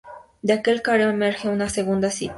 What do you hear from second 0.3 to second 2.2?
De aquel careo emerge una segunda